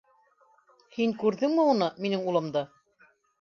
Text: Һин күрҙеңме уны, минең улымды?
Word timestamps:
Һин 0.95 1.13
күрҙеңме 1.23 1.67
уны, 1.75 1.91
минең 2.07 2.25
улымды? 2.33 2.65